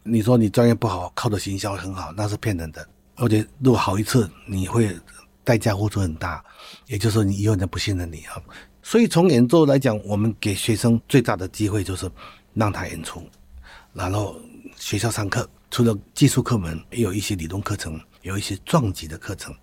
[0.04, 2.88] 你说你专业不好，靠着行销很好，那是骗人的。
[3.18, 4.90] 而且如果好一次，你会
[5.44, 6.44] 代价付出很大，
[6.88, 8.42] 也就是说你以后人不信任你啊。
[8.84, 12.10] 所以从演奏来讲，我们给学生最大的机会就是
[12.54, 13.22] 让他演出，
[13.94, 14.36] 然后
[14.76, 19.54] 学校上课，除了技术课门，也有一些理论课程，有一些撞击的课程。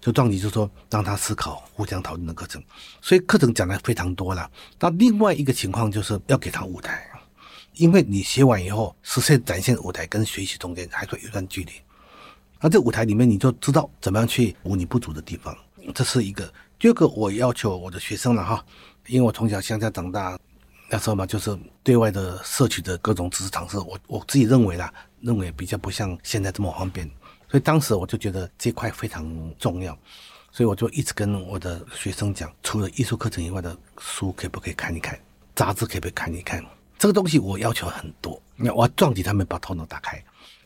[0.00, 2.62] 就撞击就是说让他思考、互相讨论的课程。
[3.02, 4.48] 所以课程讲的非常多了。
[4.78, 7.04] 那另外一个情况就是要给他舞台，
[7.74, 11.72] 因为你学完以后，实现展现舞台跟学习中间还会有一段距离。
[12.60, 15.56] 那这舞台里面，你就知道怎么样去补你不足的地方，
[15.94, 16.52] 这是一个。
[16.78, 18.64] 第二个，我要求我的学生了哈，
[19.06, 20.38] 因为我从小乡下长大，
[20.88, 27.08] 那时候嘛，就是对外的摄取的各种知识常识，我我自己认为啦，认为比较不像现在这么方便，
[27.48, 29.24] 所以当时我就觉得这块非常
[29.58, 29.96] 重要，
[30.50, 35.18] 所以我就一直跟我的学生讲，除了艺术课程以外的书，可不可以看一看，
[35.54, 36.64] 杂志可不可以看一看，
[36.98, 40.20] 这个东西我要求很多，那我要撞击他们，把头脑打开。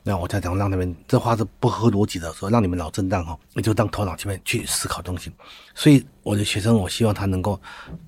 [0.04, 5.30] 那我在讲让他们，这话是不合逻辑的，说让你们脑震荡哈，你就当头脑前面去思考东西。
[5.74, 7.60] 所以我的学生，我希望他能够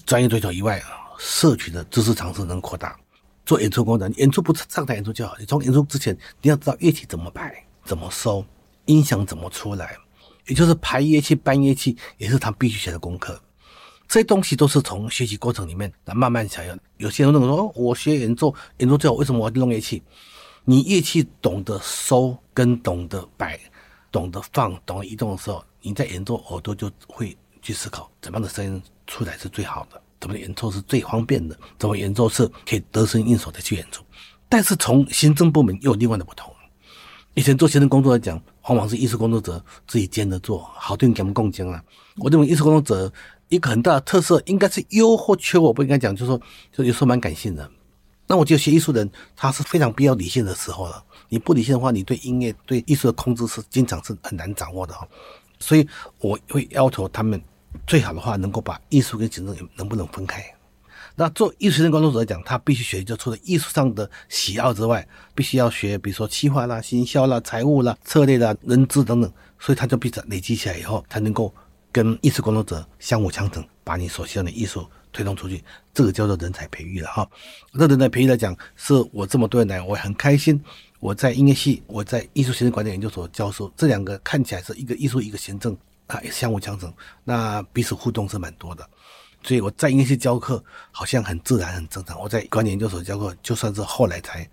[0.04, 0.82] 专业对手以外，
[1.18, 2.96] 摄取的知识常识能扩大。
[3.46, 8.44] 做演出工作，演出不上台演出就好，你从演出之前你要知道乐器怎么摆、怎么收，
[8.86, 9.96] 音响怎么出来，
[10.46, 13.40] 也就是排乐器、搬乐器，也是他必须学的功课。
[14.08, 16.76] 这些东西都是从学习过程里面来慢慢想要。
[16.96, 20.02] 有些人认为说，我学演奏，演奏最好，为什么我要弄乐器？
[20.66, 23.60] 你乐器懂得收，跟懂得摆，
[24.10, 34.00] 懂得放，懂得移动的时候，你在演奏耳朵就会去思考，怎么样的声音出来是最好的，怎么演奏是最方便的，怎么演奏是可以得心应手的去演奏。
[34.48, 36.50] 但是从行政部门又有另外的不同。
[37.34, 41.82] 以前做行政工作来讲，往往是艺术工作者自己兼着做，好多人给我们共情了。
[42.16, 43.12] 我认为艺术工作者
[43.48, 46.40] 一个很大的特色应该是优或缺，我不应该讲，就是说，
[46.72, 47.68] 就有时候蛮感性的。
[48.26, 51.04] 那我觉得学艺术的人他是非常必要理性的时候了。
[51.28, 55.06] 你不理性的话，你对音乐、对艺术的控制是经常是很难掌握的哈。
[55.58, 55.86] 所以
[56.18, 57.40] 我会要求他们
[57.86, 60.44] 最好的话能够把艺术跟行政能不能分开。
[61.16, 69.32] 那做艺术行政工作者来讲，他必须学就除了艺术上的喜好之外，必须要学，比如说企划啦、行销啦、财务啦、策略啦、人资等等。
[69.60, 71.54] 所以他就必须累积起来以后，才能够
[71.90, 74.86] 跟艺术工作者相辅相成，把你所需要的艺术。
[75.14, 77.26] 推动出去，这个叫做人才培育了哈。
[77.72, 80.62] 那人才培育来讲，是我这么多年来，我很开心。
[80.98, 85.76] 我在音乐系，我在艺术行政管理研究所教授，这两个看起来是一个艺术，一个行政
[86.08, 88.86] 啊，也相辅相成，那彼此互动是蛮多的。
[89.42, 92.20] 所以我在音乐系教课，好像很自然、很正常。
[92.20, 94.48] 我在管理研究所教课，就算是后来才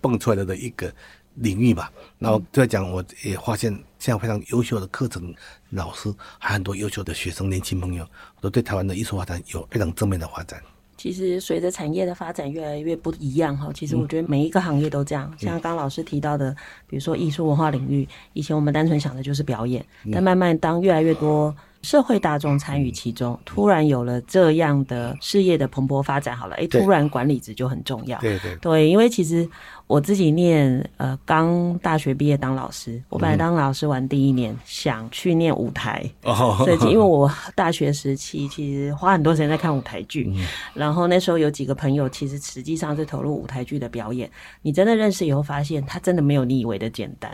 [0.00, 0.92] 蹦出来的一个。
[1.36, 5.34] 领域吧，然后对来讲，我也发现现在非常优秀的课程
[5.70, 8.06] 老师，还很多优秀的学生、年轻朋友，
[8.40, 10.60] 都对台湾的艺术发展有非常正面的发展。
[10.96, 15.30] 其实随着产业的发展越来越不一样哈，其实我觉得每一个行业都这样。
[15.32, 16.50] 嗯、像刚刚老师提到的，
[16.86, 21.54] 比如说艺术文化领域，以前我们单纯想的就是表演，但慢慢当越来越多。
[21.86, 26.36] 社会大众参与其中，突然有了这样的事业的蓬勃发展。
[26.36, 28.18] 好了，哎，突然管理职就很重要。
[28.18, 29.48] 对对对，因为其实
[29.86, 40.28] 我自己念呃刚大学毕业当老师，我本来当老师完第一年想去念舞台所以，因为我大学时期其实花很多时间在看舞台剧，
[40.74, 44.28] 然后那时候有几个朋友其实实际上是投入舞台剧的表演。
[44.60, 47.30] 你真的认识以后发现，他真的没有你以为的简单。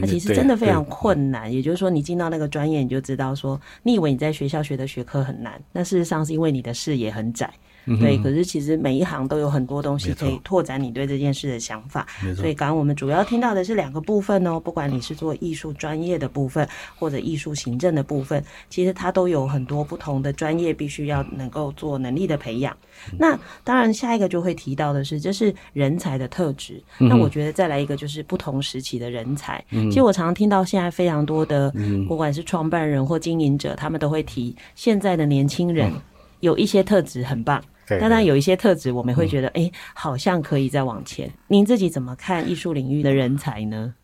[0.00, 7.50] 它其实真的非常困难，也就是说，你进到那个专业，你就知道说，你以为你在学校学的学科很难，那事实上是因为你的视野很窄。
[7.96, 12.06] 对，可是其实每一行都有很多东西可以拓展你对这件事的想法。
[12.36, 22.76] 所以刚刚我们主要听到的是两个部分哦，不管你是做艺术专业的部分，或者艺术行政的部分，其实它都有很多不同的专业必须要能够做能力的培养。
[23.18, 26.82] 那当然，下一个就会提到的是，这是人才的特质。
[26.98, 29.64] 那我觉得再来一个就是不同时期的人才。
[29.70, 31.72] 其实我常常听到现在非常多的，
[32.06, 35.92] 不管是创办人或经营者，他们都会提现在的年轻人
[36.40, 37.62] 有一些特质很棒。
[38.00, 41.32] 当然有一些特质，我们会觉得，哎、嗯欸，好像可以再往前。
[41.46, 43.94] 您自己怎么看艺术领域的人才呢？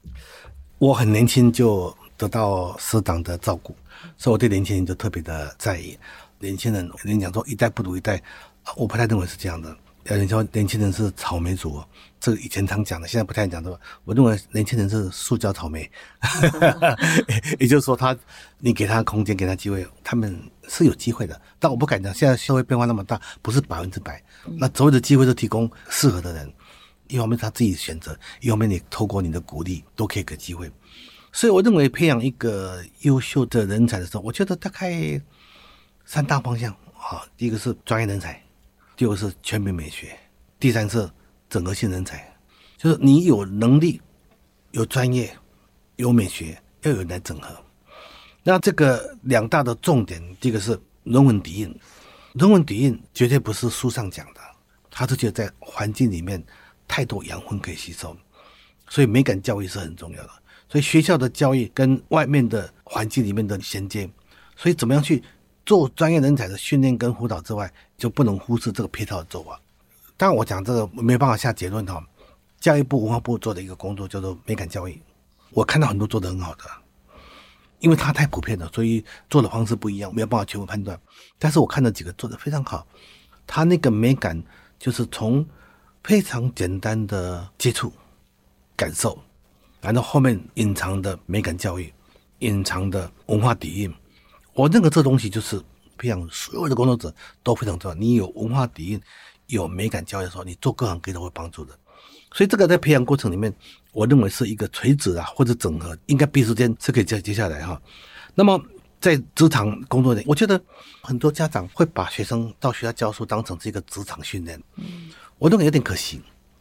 [0.79, 3.75] 我很年轻就得到师长的照顾，
[4.17, 5.99] 所以我对年轻人就特别的在意。
[6.39, 8.23] 年轻人，人讲说一代不如一代，
[8.77, 9.75] 我不太认为是这样的。
[10.11, 11.83] 有人说年轻人是草莓族，
[12.21, 13.81] 这个以前常讲的，现在不太讲的。
[14.05, 15.91] 我认为年轻人是塑胶草莓，
[17.59, 18.15] 也就是说，他
[18.59, 21.41] 你给他空间，给他机会，他们是有机会的。
[21.59, 24.23] 但我不敢讲，现在社会变化那么大，不是百分之百。
[24.57, 26.53] 那所有的机会都提供适合的人，
[27.09, 30.71] 一方面他自己选择，一方面你透过你的鼓励都可以给机会。
[31.33, 35.21] 所以我认为培养一个优秀的人才的时候，我觉得大概
[36.05, 38.41] 三大方向啊，第一个是专业人才。
[38.97, 40.17] 第二个是全民美学，
[40.61, 41.11] 第三是
[41.51, 42.33] 整合性人才，
[42.79, 44.01] 就是你有能力、
[44.71, 45.37] 有专业、
[45.97, 47.49] 有美学，要有人来整合。
[48.47, 51.81] 那这个两大的重点，第一个是人文底蕴，
[52.35, 54.41] 人文底蕴绝对不是书上讲的，
[54.91, 56.41] 它是觉得在环境里面
[56.87, 58.15] 太多养分可以吸收，
[58.91, 60.31] 所以美感教育是很重要的。
[60.69, 64.09] 所以学校的教育跟外面的环境里面的衔接，
[64.57, 65.23] 所以怎么样去
[65.65, 69.59] 做专业人才的训练跟辅导之外，就不能忽视这个配套的做法。
[70.19, 72.05] 当然，我讲这个没办法下结论哈。
[72.61, 75.01] 教育部、文化部做的一个工作叫做美感教育，
[75.51, 76.65] 我看到很多做得很好的，
[77.85, 80.99] 因为它太普遍了，所以做的方式不一样，没有办法全部判断。
[81.39, 82.87] 但是我看到几个做的非常好，
[83.47, 84.43] 他那个美感
[84.79, 85.47] 就是从
[86.03, 87.93] 非常简单的接触、
[88.75, 89.23] 感受，
[89.83, 91.93] 然后后面隐藏的美感教育、
[92.39, 93.95] 隐藏的文化底蕴。
[94.55, 95.63] 我认为这东西就是
[95.99, 97.95] 培养所有的工作者都非常重要。
[97.95, 99.01] 你有文化底蕴。
[99.49, 101.79] 有美感教育的时候，你做各行各业都会帮助的。
[102.35, 103.55] 所以这个在培养过程里面，
[103.93, 107.81] 我认为是一个垂直啊，或者整合，应该必须间是可以接接下来哈。
[108.35, 108.61] 那么
[109.01, 110.61] 在职场工作的，我觉得
[111.01, 114.61] 很多家长会把学生到学校教书当成是一个职场训练，
[115.39, 116.21] 我认为有点可惜。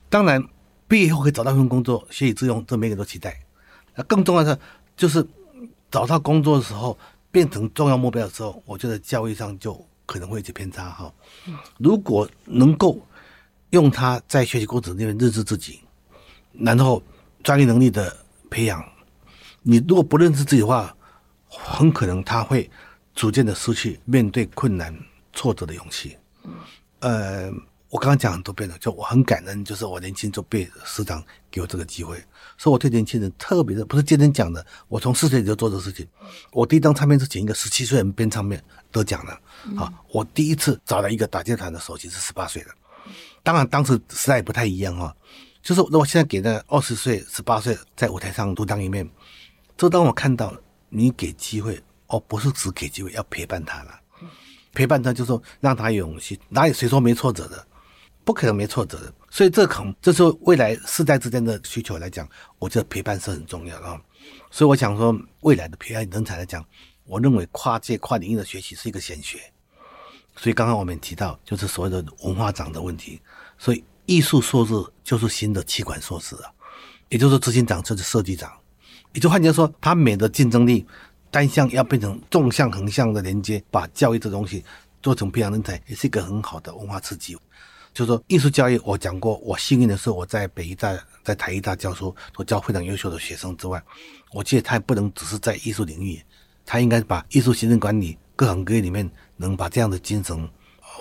[0.09, 0.41] 当然，
[0.87, 3.35] 毕业后可以找到一份工作，学以致用，这每个人都期待。
[3.95, 4.57] 那更重要的
[4.95, 5.25] 就是
[5.89, 6.95] 找到工作的时候，
[7.31, 9.83] 变成重要目标的时候，我觉得教育上就。
[10.05, 11.11] 可能会有些偏差哈。
[11.77, 12.99] 如果能够
[13.73, 15.81] 用他在学习过程里面认识自己，
[16.53, 17.01] 然后
[17.43, 18.15] 专业能力的
[18.49, 18.83] 培养，
[19.63, 20.95] 你如果不认识自己的话，
[21.47, 22.69] 很可能他会
[23.15, 24.95] 逐渐的失去面对困难
[25.33, 26.15] 挫折的勇气。
[26.99, 27.51] 呃。
[27.93, 32.17] 我刚刚讲很多遍了，就我很感恩，就是我年轻就被师长给我这个机会，
[32.57, 36.07] 所以我对年轻人特别的，不是今天讲的，我从四岁就做这事情。
[36.51, 38.59] 我第一张唱片是请一个十七岁人编唱片
[38.91, 39.39] 得奖了，
[39.77, 42.71] 啊，我第一次找了一个打击团的首席是十八岁的，
[43.43, 45.15] 当然当时时代不太一样哈，
[45.61, 49.07] 就是如果现在给那二十岁、十八岁在舞台上独当一面，
[49.77, 50.55] 就当我看到
[50.89, 53.99] 你给机会，哦，不是只给机会，要陪伴他了，
[54.73, 57.67] 陪伴他就是说让他有勇气，哪有谁说没挫折的？
[58.25, 62.25] 不可能没挫折的，所以这可能这是未来世代之间的需求来讲，
[62.57, 64.01] 我觉得陪伴是很重要的。
[64.49, 66.65] 所以我想说，未来的培养人才来讲，
[67.03, 69.39] 我认为跨界跨领域的学习是一个显学。
[70.35, 73.21] 所以刚刚我们提到，就是所谓的文化长的问题。
[73.57, 76.51] 所以艺术硕士就是新的企管硕士啊，
[77.09, 78.51] 也就是执行长就是设计长，
[79.13, 80.85] 也就换句话说，它美的竞争力
[81.31, 84.63] 单向要变成纵向横向的连接，把教育这东西
[85.01, 87.37] 做成培养人才，也是一个很好的文化刺激。
[87.93, 93.81] 就说，艺术教育，我讲过，我幸运的是我在北艺大、在台艺大教书，都教非常优秀的学生之外，
[94.31, 96.19] 我觉得他也不能只是在艺术领域，
[96.65, 100.49] 他应该把艺术行政管理各行各业里面能把这样的精神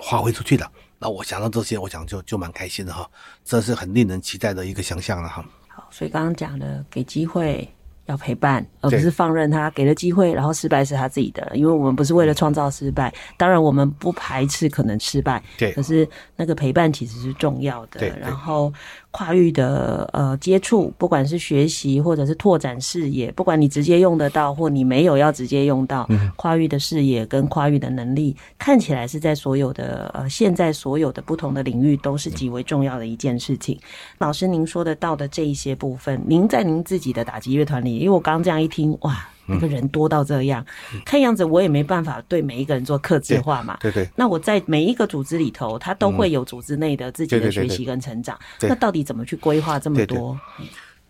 [0.05, 0.71] 发挥出去的。
[0.99, 3.09] 那我想到这些，我想就就蛮开心的哈，
[3.45, 5.45] 这是很令人期待的一个想象了哈。
[5.68, 7.68] 好，所以刚刚讲的给机会。
[8.07, 11.49] 要陪伴，而不是放任他给了机会，然后失败是他自己的。
[11.55, 15.73] 因为我们不是为了创造失败，当然我们不排斥可能失败，对。
[15.73, 18.01] 可是那个陪伴其实是重要的。
[18.01, 18.12] 对。
[18.21, 18.73] 然后
[19.12, 33.79] 跨域的呃接触，不管是学习或者是拓展视野，不管你直接用得到或你没有要直接用到，嗯，跨域的视野跟跨域的能力，看起来是在所有的呃现在所有的不同的领域都是极为重要的一件事情。
[34.18, 37.98] 老师，您说得到的这一些部分，您在您自己的打击乐团里。
[37.98, 43.76] 因为我刚刚这样一听，哇，那个人多到这样，嗯、看样子我也没办法对每一个人做客制化嘛。
[43.81, 44.11] 对对，对。
[44.14, 48.38] 那我在每一个组织里头，他都会有组织内的自己的学习跟成长。
[48.61, 50.38] 那到底怎么去规划这么多？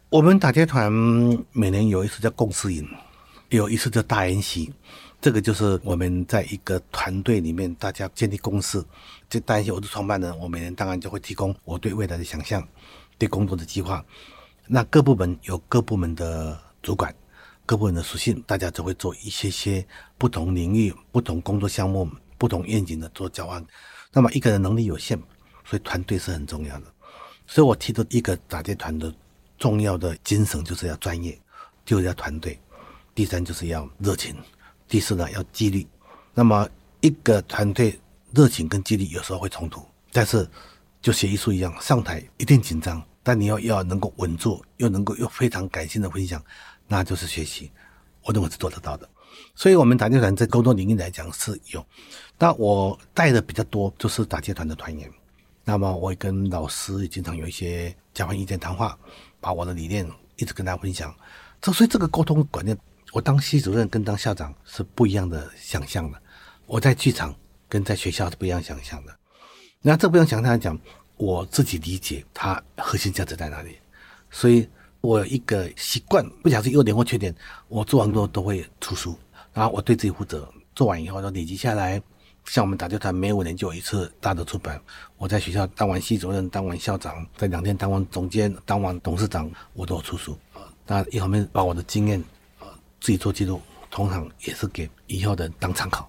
[0.09, 0.91] 我们打击团
[1.53, 2.89] 每年有一次叫共识营，
[3.51, 4.73] 有一次叫大研习。
[5.21, 8.83] 这个就是我们在一个团队里面，大家建立共识。
[9.29, 12.67] 这大研习我是创办人，我每年当然就会提供我对未来的想象，
[13.19, 14.05] 对工作的计划。
[14.67, 16.59] 那各部门有各部门的。
[16.83, 17.15] 主管
[17.65, 19.87] 各部门的属性，大家就会做一些些
[20.19, 23.65] 不同领域、不同工作项目、不同愿景的做交换。
[24.13, 25.19] 那么一个人能力有限，
[25.65, 26.87] 所以团队是很重要的。
[27.47, 29.15] 所以我提出一个打击团的
[29.59, 31.39] 重要的精神，就是要专业，
[31.85, 32.59] 就是要团队。
[33.15, 34.35] 第三就是要热情，
[34.89, 35.87] 第四呢要纪律。
[36.35, 36.69] 那么
[37.01, 37.99] 一个团队
[38.33, 40.49] 热情跟纪律有时候会冲突，但是
[41.01, 43.03] 就学艺术一样，上台一定紧张。
[43.23, 46.43] 但你要要能够稳住，又能够又非常感性的分享，
[46.93, 47.73] 那就是学习。
[48.23, 49.09] 我认为是做得到的。
[49.55, 51.83] 所以，我们打击团在工作领域来讲是有。
[52.39, 55.11] 那我带的比较多，就是打击团的团员。
[55.65, 58.99] 那么，我也跟老师也经常有一些交换意见谈话，
[59.41, 61.15] 把我的理念一直跟大家分享。
[61.63, 62.77] 这所以这个沟通观念，
[63.13, 66.21] 我当系主任跟当校长是不一样的想象的。
[66.67, 67.35] 我在剧场
[67.71, 69.17] 跟在学校是不一样想象的。
[69.81, 70.79] 那这不用想象来讲。
[71.19, 73.77] 我自己理解它核心价值在哪里。
[74.29, 74.69] 所以
[75.03, 77.35] 我有一个习惯，不晓得是优点或缺点，
[77.69, 79.19] 我做完之后都会出书，
[79.53, 80.49] 然后我对自己负责。
[80.75, 82.01] 做完以后都累积下来，
[82.47, 84.81] 像我们打击团每五年就有一次大的出版。
[85.19, 90.39] 我在学校当完系主任，当完校长，在两天当完总监，当完董事长，我都有出书。
[90.87, 92.23] 那一方面把我的经验
[92.61, 92.67] 呃
[93.01, 96.09] 自己做记录，通常也是给以后的人当参考。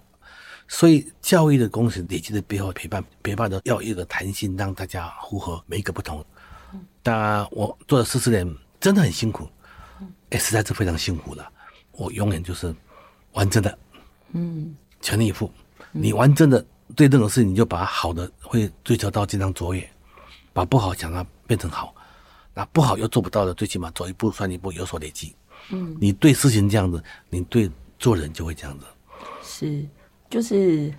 [0.68, 6.24] 所以教育的公司累积的背后陪伴，陪伴的要有一个弹性，让大家符合每一个不同。
[7.02, 8.48] 当然我做了四十年，
[8.84, 9.48] 真的很辛苦，
[10.32, 11.50] 哎，实在是非常辛苦了。
[11.94, 12.76] 我永远就是
[13.32, 13.80] 完整的。
[14.34, 15.50] 嗯，全力以赴。
[15.94, 19.90] 你完整的对任何事情，你就把好的会追求到经常卓越，
[20.52, 21.96] 把不好想要变成好，
[22.54, 25.34] 那不好又做不到的，最起码走一步算一步，有所累积。
[25.72, 28.86] 嗯，你对事情这样子，你对做人就会这样子。
[29.42, 29.88] 是，
[30.30, 30.94] 就是，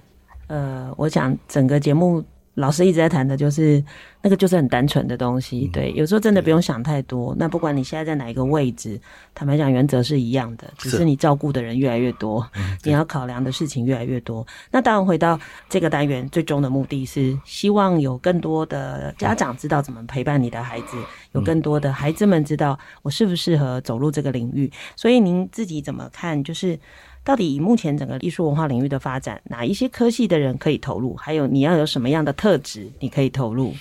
[0.46, 2.24] 呃，我想整个节目。
[2.54, 3.82] 老师一直在谈的就是
[4.22, 5.66] 那个，就是很单纯的东西。
[5.72, 7.34] 对，有时候真的不用想太多。
[7.38, 9.00] 那不管你现在在哪一个位置，
[9.34, 12.48] 坦白讲，原则是一样的，只是你照顾的人越来越多，
[12.84, 14.46] 你要考量的事情越来越多。
[14.70, 15.38] 那当然，回到
[15.68, 20.96] 这个单元，最终的目的是希望有更多的家长知道怎么陪伴你的孩子，
[21.32, 24.70] 有更多的孩子们知道我适不适合走入这个领域。
[24.96, 26.42] 所以您自己怎么看？
[26.44, 26.78] 就是。
[27.24, 31.16] 到底以目前整个艺术文化领域的发展，哪一些科系的人可以投入？
[31.16, 33.74] 还有你要有什么样的特质，你可以投入？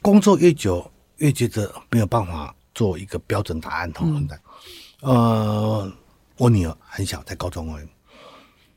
[0.00, 4.40] 工作越久，越觉得没有办法做一个标准答案同存在。
[5.02, 5.92] 嗯、呃，
[6.38, 7.86] 我女儿很小，在高中而已，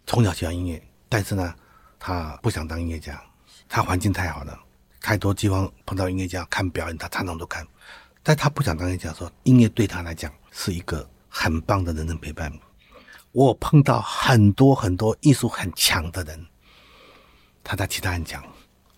[0.06, 1.56] 从小喜欢音乐，但是呢，
[1.98, 3.20] 她不想当音乐家，
[3.70, 4.60] 她环境太好了，
[5.00, 7.66] 太多地方碰到音乐家看表演，她常常都看。
[8.22, 12.52] 但她不想当音乐家，说音乐对她来讲是一个很棒的人生陪伴。
[13.36, 16.46] 我碰到很多很多艺术很强的人，
[17.66, 18.42] 他在其他人讲。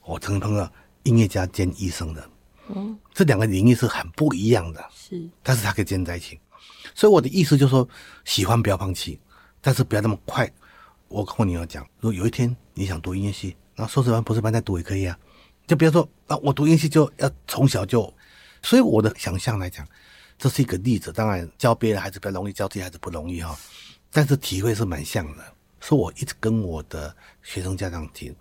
[0.05, 0.71] 我曾经碰到
[1.01, 2.29] 音乐家兼医生的，
[2.69, 6.39] 嗯，这两个领域是很不一样的，是，但是他可以兼在一起。
[6.93, 7.89] 所以我的意思就是说，
[8.25, 9.19] 喜欢不要放弃，
[9.59, 10.47] 但是不要那么快。
[11.07, 15.17] 我跟我女儿讲，如果有一天你想读音乐系，那硕士班、博士班再读也可以啊。
[15.65, 18.13] 就比如说啊，我读音乐系就要从小就，
[18.61, 19.83] 所以我的想象来讲，
[20.37, 21.11] 这是一个例子。
[21.11, 23.57] 当然教别人孩子比较容易，教自己孩子不容易哈。
[24.17, 25.43] 但是体会是蛮像的，
[25.79, 28.33] 所以我一直跟我的学生家长提，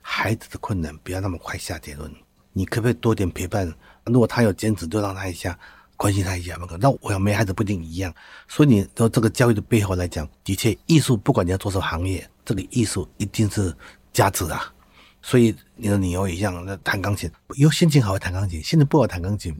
[0.00, 2.08] 孩子的困难不要那么快下结论，
[2.52, 3.74] 你可不可以多点陪伴？
[4.04, 5.58] 如果他有坚持，就让他一下，
[5.96, 6.68] 关心他一下嘛。
[6.78, 8.14] 那我要没孩子不一定一样，
[8.46, 13.76] 所以你说这个教育的背后来讲，的确艺术不管你要做什么行业，这个艺术一定是
[14.12, 14.72] 价值啊。
[15.22, 19.52] 所以你的女儿一样，那弹钢琴，有心情好会弹钢琴，心情不好弹钢琴，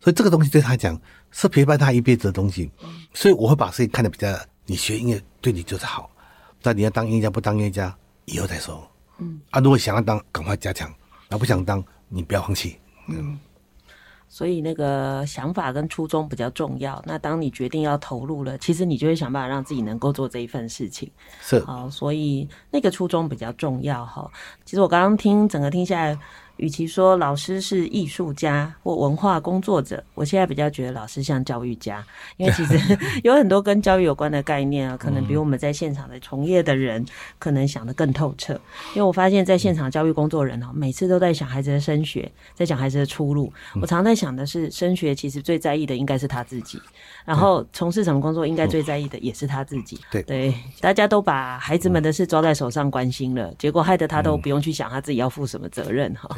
[0.00, 1.00] 所以这个东西对他讲
[1.30, 2.68] 是陪伴他一辈子的东西。
[3.14, 4.36] 所以我会把事情看得比较。
[4.66, 6.10] 你学音乐对你就是好，
[6.62, 7.94] 但你要当音乐家不当音乐家，
[8.26, 8.88] 以后再说。
[9.18, 10.88] 嗯，啊，如果想要当，赶快加强；
[11.28, 12.78] 那不想当，你不要放弃。
[13.08, 13.38] 嗯，
[14.28, 17.02] 所以那个想法跟初衷比较重要。
[17.04, 21.10] 那当你决定要投入了，其实你就会想办法让自己能够做这一份事情。
[21.40, 24.30] 是，好，所以那个初衷比较重要哈。
[24.64, 26.18] 其实我刚刚听整个听下来。
[26.58, 32.04] 与其说老师是艺术家或文化工作者，我现在比较觉得老师像教育家，
[32.36, 32.78] 因为其实
[33.24, 37.04] 有很多跟教育有关的概念啊，可能比我们在现场的从业的人
[37.38, 38.52] 可能想得更透彻。
[38.94, 43.52] 因为我发现在现场教育工作人哦，每次都在想孩子的升学，在讲孩子的出路。
[43.80, 46.80] 我常在想的是，升学其实最在意的应该是他自己，
[47.24, 49.98] 然后从事什么工作应该最在意的也是他自己。
[50.10, 56.28] 对对，大家都把孩子们的事抓在手上关心了，结果害得他都不用去想他自己要负什么责任哈。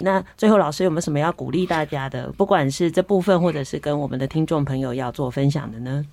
[0.00, 2.30] 那最后，老师有没有什么要鼓励大家的？
[2.32, 6.04] 不管是这部分，或者是跟我们的听众朋友要做分享的呢？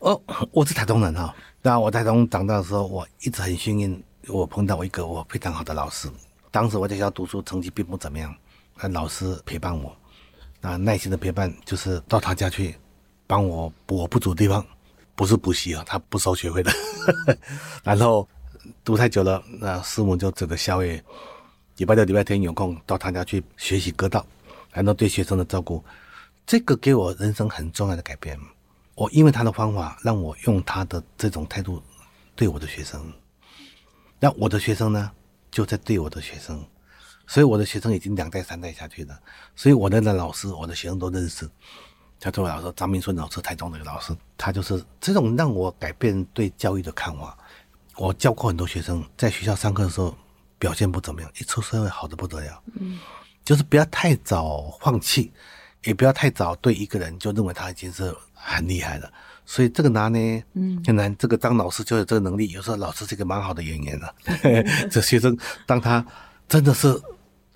[0.00, 0.20] 哦，
[0.52, 1.34] 我是台东人哈。
[1.62, 6.08] 那我在台东长大的时候，我一直很幸运，我碰到一个我非常好的老师。
[6.50, 8.34] 当时我在学校读书，成绩并不怎么样，
[8.80, 9.96] 那老师陪伴我，
[10.60, 12.76] 那耐心的陪伴，就是到他家去
[13.26, 14.64] 帮我补我不足的地方，
[15.14, 16.70] 不是补习啊，他不收学费的。
[17.82, 18.28] 然后
[18.84, 21.02] 读太久了，那师母就这个宵夜。
[21.76, 24.24] 礼拜六、礼拜天有空到他家去学习歌道，
[24.70, 25.84] 还能对学生的照顾，
[26.46, 28.38] 这个给我人生很重要的改变。
[28.94, 31.82] 我因为他的方法，让我用他的这种态度
[32.34, 33.12] 对我的学生，
[34.18, 35.10] 那我的学生呢，
[35.50, 36.64] 就在对我的学生，
[37.26, 39.20] 所以我的学生已经两代、三代下去了。
[39.54, 41.46] 所以我的老师，我的学生都认识。
[42.18, 47.36] 他作为老师张明顺老师，台中的一个老师，他就是这种让我改变对教育的看法。
[47.96, 50.16] 我教过很多学生，在学校上课的时候。
[50.58, 52.62] 表现不怎么样，一出社会好的不得了。
[52.80, 52.98] 嗯，
[53.44, 55.32] 就是不要太早放弃，
[55.84, 59.12] 也不要太早对一个人就认为他已经是很厉害了。
[59.44, 62.50] 所以这个拿呢，嗯，现在这个当老师就有这个能力。
[62.50, 64.14] 有时候老师是一个蛮好的演员了。
[64.90, 66.04] 这学生当他
[66.48, 66.88] 真的是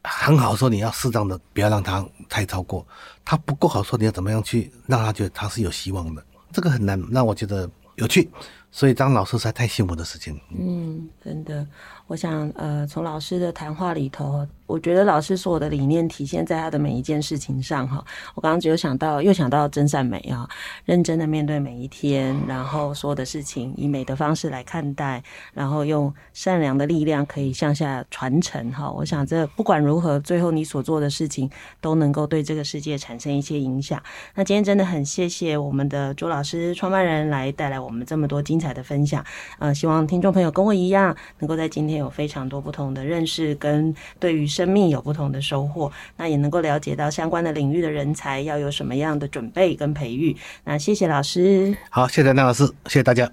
[0.04, 2.86] 很好的时候，你要适当的，不要让他太超过；
[3.24, 6.24] 他不够好的时候，你要怎么样去让他觉得他是有希望的？
[6.52, 8.30] 这个很难，让我觉得有趣。
[8.70, 10.40] 所以当老师实在太幸福的事情。
[10.56, 11.66] 嗯，真的，
[12.10, 14.44] 我想，呃，从老师的谈话里头。
[14.66, 18.04] 我觉得老师所有的理念体现在他的每一件事情上哈。
[18.36, 20.48] 我刚刚只有想到，又想到真善美啊，
[20.84, 25.20] 认真的面对每一天，然后所有的事情以美的方式来看待，
[25.52, 28.88] 然后用善良的力量可以向下传承哈。
[28.88, 31.50] 我想这不管如何，最后你所做的事情
[31.80, 34.00] 都能够对这个世界产生一些影响。
[34.36, 39.24] 那今天真的很谢谢我们的朱老师创办人来带来我们这么多精彩的分享。
[39.58, 44.50] 呃，希望听众朋友跟我一样，能够在今天有非常多不同的认识跟对于。
[44.50, 50.36] 生命有不同的收获，那也能够了解到相关的领域的人才要有什么样的准备跟培育。
[50.64, 53.30] 那谢谢老师，好，谢谢那老师，谢谢大家。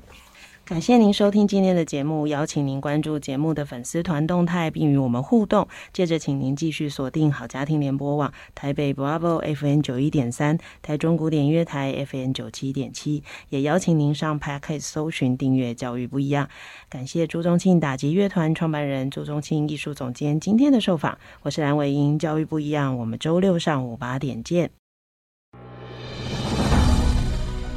[0.67, 5.65] 感谢您收听今天的节目，邀请您关注节目的粉丝团动态，并与我们互动。
[5.93, 16.49] 接着，请您继续锁定好家庭联播网台北 Bravo FM 九一点三，台中古典乐台 FM 九七点七，也邀请您上 Podcast 搜寻订阅教育不一样。
[16.89, 24.69] 感谢朱宗庆打击乐团创办人朱宗庆艺术总监今天的受访，我是蓝伟英，教育不一样，我们周六上午八点见。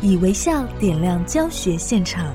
[0.03, 2.35] 以微笑点亮教学现场。